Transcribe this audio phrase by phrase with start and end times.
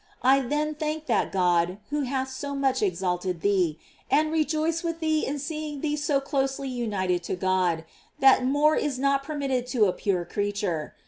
[0.23, 3.77] I then thank that God who hath so much exalted thee,
[4.09, 7.83] and rejoice with thee in seeing thee BO closely united to God,
[8.17, 10.95] that more is not per mitted to a pure creature.